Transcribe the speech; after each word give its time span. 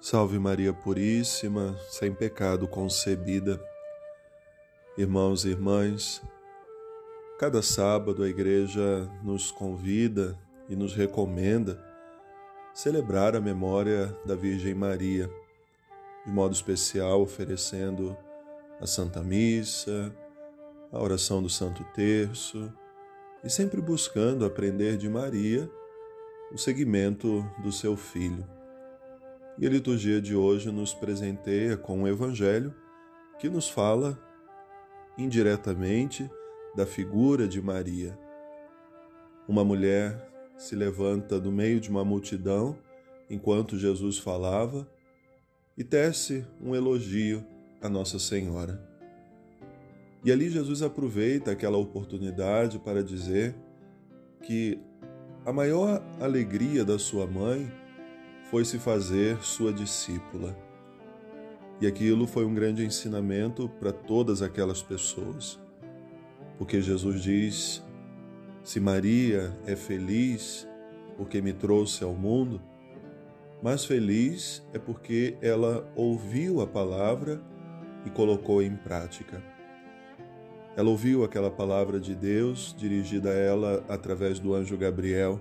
Salve 0.00 0.38
Maria 0.38 0.72
Puríssima, 0.72 1.76
sem 1.88 2.14
pecado 2.14 2.68
concebida. 2.68 3.60
Irmãos 4.96 5.44
e 5.44 5.50
irmãs, 5.50 6.22
cada 7.38 7.60
sábado 7.62 8.22
a 8.22 8.28
Igreja 8.28 9.10
nos 9.22 9.50
convida 9.50 10.38
e 10.68 10.76
nos 10.76 10.94
recomenda 10.94 11.82
celebrar 12.72 13.34
a 13.34 13.40
memória 13.40 14.16
da 14.24 14.36
Virgem 14.36 14.74
Maria, 14.74 15.30
de 16.24 16.30
modo 16.30 16.52
especial 16.54 17.22
oferecendo 17.22 18.16
a 18.80 18.86
Santa 18.86 19.22
Missa, 19.22 20.14
a 20.92 21.02
oração 21.02 21.42
do 21.42 21.48
Santo 21.48 21.82
Terço 21.94 22.72
e 23.42 23.50
sempre 23.50 23.80
buscando 23.80 24.44
aprender 24.44 24.96
de 24.98 25.08
Maria 25.08 25.68
o 26.52 26.58
seguimento 26.58 27.44
do 27.62 27.72
seu 27.72 27.96
filho. 27.96 28.55
E 29.58 29.66
a 29.66 29.70
liturgia 29.70 30.20
de 30.20 30.36
hoje 30.36 30.70
nos 30.70 30.92
presenteia 30.92 31.78
com 31.78 32.00
um 32.00 32.06
evangelho 32.06 32.74
que 33.38 33.48
nos 33.48 33.70
fala 33.70 34.18
indiretamente 35.16 36.30
da 36.74 36.84
figura 36.84 37.48
de 37.48 37.62
Maria. 37.62 38.18
Uma 39.48 39.64
mulher 39.64 40.30
se 40.58 40.76
levanta 40.76 41.40
do 41.40 41.50
meio 41.50 41.80
de 41.80 41.88
uma 41.88 42.04
multidão 42.04 42.76
enquanto 43.30 43.78
Jesus 43.78 44.18
falava 44.18 44.86
e 45.76 45.82
tece 45.82 46.46
um 46.60 46.74
elogio 46.74 47.42
a 47.80 47.88
Nossa 47.88 48.18
Senhora. 48.18 48.78
E 50.22 50.30
ali 50.30 50.50
Jesus 50.50 50.82
aproveita 50.82 51.52
aquela 51.52 51.78
oportunidade 51.78 52.78
para 52.78 53.02
dizer 53.02 53.54
que 54.42 54.78
a 55.46 55.52
maior 55.52 56.02
alegria 56.20 56.84
da 56.84 56.98
sua 56.98 57.26
mãe 57.26 57.70
foi 58.50 58.64
se 58.64 58.78
fazer 58.78 59.42
sua 59.42 59.72
discípula. 59.72 60.56
E 61.80 61.86
aquilo 61.86 62.26
foi 62.26 62.44
um 62.44 62.54
grande 62.54 62.84
ensinamento 62.84 63.68
para 63.68 63.92
todas 63.92 64.40
aquelas 64.40 64.82
pessoas. 64.82 65.58
Porque 66.58 66.80
Jesus 66.80 67.22
diz: 67.22 67.84
se 68.62 68.80
Maria 68.80 69.56
é 69.66 69.76
feliz 69.76 70.66
porque 71.16 71.40
me 71.40 71.52
trouxe 71.52 72.04
ao 72.04 72.14
mundo, 72.14 72.60
mas 73.62 73.84
feliz 73.84 74.62
é 74.72 74.78
porque 74.78 75.36
ela 75.40 75.90
ouviu 75.96 76.60
a 76.60 76.66
palavra 76.66 77.42
e 78.04 78.10
colocou 78.10 78.62
em 78.62 78.76
prática. 78.76 79.42
Ela 80.76 80.90
ouviu 80.90 81.24
aquela 81.24 81.50
palavra 81.50 81.98
de 81.98 82.14
Deus 82.14 82.74
dirigida 82.76 83.30
a 83.30 83.34
ela 83.34 83.84
através 83.88 84.38
do 84.38 84.54
anjo 84.54 84.76
Gabriel 84.76 85.40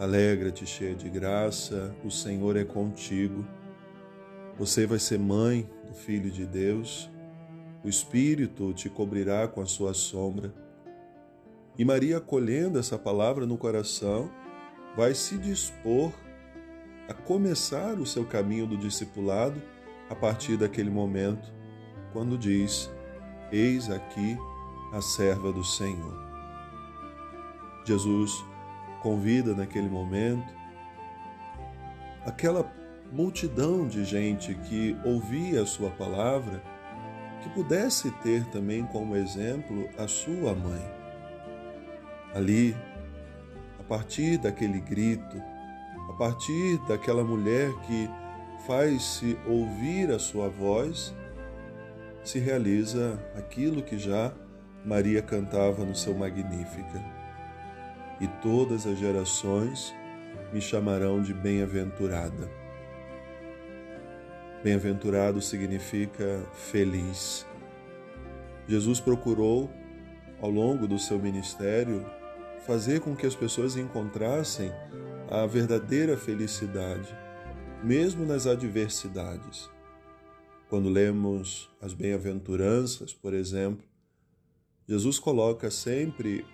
Alegra-te, 0.00 0.64
cheia 0.64 0.94
de 0.94 1.10
graça, 1.10 1.94
o 2.02 2.10
Senhor 2.10 2.56
é 2.56 2.64
contigo. 2.64 3.44
Você 4.58 4.86
vai 4.86 4.98
ser 4.98 5.18
mãe 5.18 5.68
do 5.86 5.92
Filho 5.92 6.30
de 6.30 6.46
Deus, 6.46 7.10
o 7.84 7.88
Espírito 7.88 8.72
te 8.72 8.88
cobrirá 8.88 9.46
com 9.46 9.60
a 9.60 9.66
sua 9.66 9.92
sombra. 9.92 10.54
E 11.76 11.84
Maria, 11.84 12.16
acolhendo 12.16 12.78
essa 12.78 12.98
palavra 12.98 13.44
no 13.44 13.58
coração, 13.58 14.30
vai 14.96 15.12
se 15.12 15.36
dispor 15.36 16.10
a 17.06 17.12
começar 17.12 17.98
o 17.98 18.06
seu 18.06 18.24
caminho 18.24 18.66
do 18.66 18.78
discipulado 18.78 19.60
a 20.08 20.14
partir 20.14 20.56
daquele 20.56 20.88
momento, 20.88 21.52
quando 22.14 22.38
diz: 22.38 22.90
Eis 23.52 23.90
aqui 23.90 24.34
a 24.94 25.02
serva 25.02 25.52
do 25.52 25.62
Senhor. 25.62 26.18
Jesus 27.84 28.42
convida 29.02 29.54
naquele 29.54 29.88
momento 29.88 30.60
aquela 32.24 32.70
multidão 33.12 33.88
de 33.88 34.04
gente 34.04 34.54
que 34.54 34.96
ouvia 35.04 35.62
a 35.62 35.66
sua 35.66 35.90
palavra, 35.90 36.62
que 37.42 37.48
pudesse 37.50 38.10
ter 38.22 38.44
também 38.46 38.84
como 38.84 39.16
exemplo 39.16 39.88
a 39.98 40.06
sua 40.06 40.54
mãe. 40.54 40.82
Ali, 42.34 42.76
a 43.78 43.82
partir 43.82 44.38
daquele 44.38 44.80
grito, 44.80 45.42
a 46.10 46.12
partir 46.14 46.78
daquela 46.86 47.24
mulher 47.24 47.72
que 47.86 48.08
faz-se 48.66 49.36
ouvir 49.46 50.10
a 50.10 50.18
sua 50.18 50.48
voz, 50.48 51.14
se 52.22 52.38
realiza 52.38 53.18
aquilo 53.34 53.82
que 53.82 53.98
já 53.98 54.32
Maria 54.84 55.22
cantava 55.22 55.84
no 55.84 55.96
seu 55.96 56.14
Magnífica 56.14 57.19
e 58.20 58.28
todas 58.42 58.86
as 58.86 58.98
gerações 58.98 59.94
me 60.52 60.60
chamarão 60.60 61.22
de 61.22 61.32
bem-aventurada. 61.32 62.50
Bem-aventurado 64.62 65.40
significa 65.40 66.46
feliz. 66.52 67.46
Jesus 68.68 69.00
procurou, 69.00 69.70
ao 70.40 70.50
longo 70.50 70.86
do 70.86 70.98
seu 70.98 71.18
ministério, 71.18 72.04
fazer 72.66 73.00
com 73.00 73.16
que 73.16 73.26
as 73.26 73.34
pessoas 73.34 73.76
encontrassem 73.76 74.70
a 75.30 75.46
verdadeira 75.46 76.16
felicidade, 76.16 77.08
mesmo 77.82 78.26
nas 78.26 78.46
adversidades. 78.46 79.70
Quando 80.68 80.88
lemos 80.88 81.70
as 81.80 81.94
bem-aventuranças, 81.94 83.14
por 83.14 83.32
exemplo, 83.32 83.84
Jesus 84.86 85.18
coloca 85.18 85.70
sempre 85.70 86.44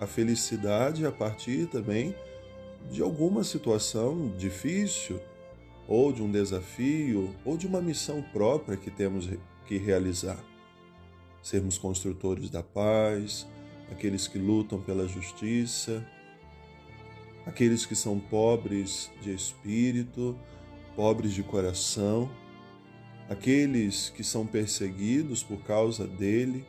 a 0.00 0.06
felicidade 0.06 1.04
a 1.04 1.12
partir 1.12 1.66
também 1.66 2.14
de 2.90 3.02
alguma 3.02 3.42
situação 3.44 4.32
difícil, 4.36 5.20
ou 5.86 6.12
de 6.12 6.22
um 6.22 6.30
desafio, 6.30 7.34
ou 7.44 7.56
de 7.56 7.66
uma 7.66 7.80
missão 7.80 8.22
própria 8.22 8.76
que 8.76 8.90
temos 8.90 9.28
que 9.66 9.78
realizar. 9.78 10.38
Sermos 11.42 11.78
construtores 11.78 12.50
da 12.50 12.62
paz, 12.62 13.46
aqueles 13.90 14.28
que 14.28 14.38
lutam 14.38 14.80
pela 14.80 15.08
justiça, 15.08 16.06
aqueles 17.46 17.86
que 17.86 17.96
são 17.96 18.18
pobres 18.20 19.10
de 19.22 19.34
espírito, 19.34 20.38
pobres 20.94 21.32
de 21.32 21.42
coração, 21.42 22.30
aqueles 23.28 24.10
que 24.10 24.22
são 24.22 24.46
perseguidos 24.46 25.42
por 25.42 25.58
causa 25.62 26.06
dele 26.06 26.66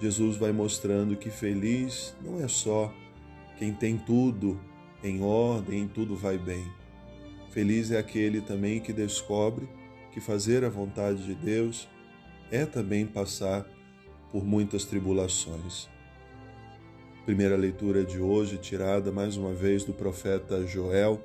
Jesus 0.00 0.36
vai 0.36 0.52
mostrando 0.52 1.16
que 1.16 1.30
feliz 1.30 2.14
não 2.22 2.40
é 2.40 2.48
só 2.48 2.92
quem 3.58 3.72
tem 3.72 3.96
tudo 3.96 4.60
em 5.02 5.22
ordem, 5.22 5.88
tudo 5.88 6.14
vai 6.14 6.36
bem. 6.36 6.66
Feliz 7.50 7.90
é 7.90 7.98
aquele 7.98 8.42
também 8.42 8.80
que 8.80 8.92
descobre 8.92 9.66
que 10.12 10.20
fazer 10.20 10.64
a 10.64 10.68
vontade 10.68 11.24
de 11.24 11.34
Deus 11.34 11.88
é 12.50 12.66
também 12.66 13.06
passar 13.06 13.66
por 14.30 14.44
muitas 14.44 14.84
tribulações. 14.84 15.88
Primeira 17.24 17.56
leitura 17.56 18.04
de 18.04 18.20
hoje, 18.20 18.58
tirada 18.58 19.10
mais 19.10 19.36
uma 19.36 19.52
vez 19.52 19.82
do 19.82 19.92
profeta 19.92 20.66
Joel, 20.66 21.20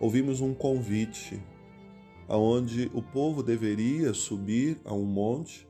ouvimos 0.00 0.40
um 0.40 0.52
convite 0.52 1.40
aonde 2.28 2.90
o 2.92 3.00
povo 3.00 3.42
deveria 3.42 4.12
subir 4.12 4.80
a 4.84 4.92
um 4.92 5.04
monte 5.04 5.66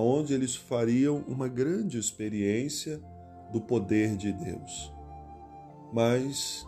onde 0.00 0.34
eles 0.34 0.54
fariam 0.54 1.24
uma 1.26 1.48
grande 1.48 1.98
experiência 1.98 3.00
do 3.52 3.60
poder 3.60 4.16
de 4.16 4.32
Deus. 4.32 4.92
Mas 5.92 6.66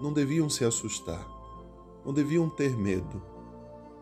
não 0.00 0.12
deviam 0.12 0.48
se 0.48 0.64
assustar, 0.64 1.26
não 2.04 2.12
deviam 2.12 2.48
ter 2.48 2.76
medo. 2.76 3.22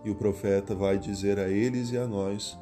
E 0.05 0.11
o 0.11 0.15
profeta 0.15 0.75
vai 0.75 0.99
dizer 0.99 1.39
a 1.39 1.49
eles 1.49 1.91
e 1.91 1.99
a 1.99 2.06
nós: 2.06 2.59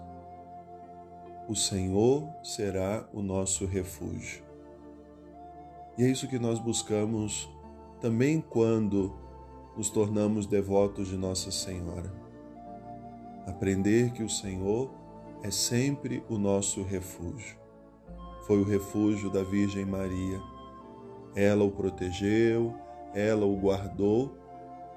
O 1.49 1.55
Senhor 1.55 2.29
será 2.43 3.09
o 3.13 3.23
nosso 3.23 3.67
refúgio. 3.67 4.43
E 5.97 6.05
é 6.05 6.09
isso 6.09 6.29
que 6.29 6.39
nós 6.39 6.59
buscamos 6.59 7.49
também 8.01 8.41
quando 8.41 9.15
nos 9.77 9.91
tornamos 9.91 10.47
devotos 10.47 11.09
de 11.09 11.17
Nossa 11.17 11.51
Senhora. 11.51 12.13
Aprender 13.47 14.13
que 14.13 14.23
o 14.23 14.29
Senhor 14.29 15.00
é 15.43 15.51
sempre 15.51 16.23
o 16.29 16.37
nosso 16.37 16.83
refúgio. 16.83 17.57
Foi 18.47 18.61
o 18.61 18.65
refúgio 18.65 19.31
da 19.31 19.43
Virgem 19.43 19.85
Maria. 19.85 20.41
Ela 21.35 21.65
o 21.65 21.71
protegeu, 21.71 22.75
ela 23.15 23.47
o 23.47 23.57
guardou, 23.57 24.37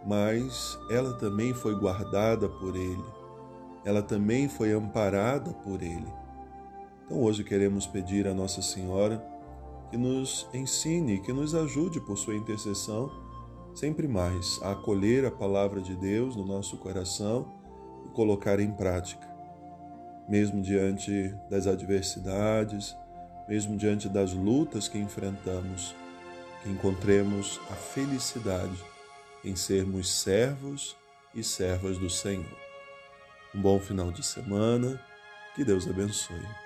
mas 0.06 0.78
ela 0.90 1.14
também 1.18 1.54
foi 1.54 1.76
guardada 1.76 2.50
por 2.50 2.76
ele. 2.76 3.04
Ela 3.86 4.02
também 4.02 4.50
foi 4.50 4.72
amparada 4.72 5.52
por 5.52 5.82
ele. 5.82 6.12
Então 7.06 7.22
hoje 7.22 7.44
queremos 7.44 7.86
pedir 7.86 8.28
a 8.28 8.34
Nossa 8.34 8.62
Senhora 8.62 9.24
que 9.90 9.98
nos 9.98 10.48
ensine, 10.54 11.20
que 11.20 11.32
nos 11.32 11.54
ajude 11.54 12.00
por 12.02 12.18
sua 12.18 12.36
intercessão 12.36 13.12
sempre 13.76 14.08
mais 14.08 14.60
a 14.62 14.72
acolher 14.72 15.26
a 15.26 15.32
palavra 15.32 15.82
de 15.82 15.96
Deus 15.96 16.36
no 16.36 16.46
nosso 16.46 16.78
coração 16.78 17.52
e 18.06 18.10
colocar 18.10 18.60
em 18.60 18.72
prática 18.72 19.33
mesmo 20.28 20.62
diante 20.62 21.36
das 21.50 21.68
adversidades, 21.68 22.98
mesmo 23.48 23.78
diante 23.78 24.08
das 24.08 24.34
lutas 24.34 24.88
que 24.88 24.98
enfrentamos, 24.98 25.96
que 26.62 26.70
encontremos 26.70 27.60
a 27.70 27.76
felicidade 27.76 28.78
em 29.44 29.56
sermos 29.56 30.10
servos 30.22 30.96
e 31.36 31.44
servas 31.44 31.98
do 31.98 32.10
Senhor. 32.10 32.46
Um 33.54 33.62
bom 33.62 33.80
final 33.80 34.12
de 34.12 34.26
semana, 34.26 35.00
que 35.56 35.64
Deus 35.64 35.88
abençoe. 35.88 36.63